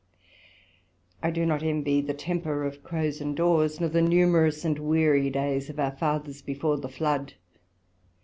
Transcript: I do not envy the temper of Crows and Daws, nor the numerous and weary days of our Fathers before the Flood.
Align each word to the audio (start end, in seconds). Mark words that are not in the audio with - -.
I 1.21 1.29
do 1.29 1.45
not 1.45 1.61
envy 1.61 2.01
the 2.01 2.15
temper 2.15 2.63
of 2.65 2.81
Crows 2.81 3.21
and 3.21 3.37
Daws, 3.37 3.79
nor 3.79 3.87
the 3.87 4.01
numerous 4.01 4.65
and 4.65 4.79
weary 4.79 5.29
days 5.29 5.69
of 5.69 5.79
our 5.79 5.91
Fathers 5.95 6.41
before 6.41 6.77
the 6.77 6.89
Flood. 6.89 7.35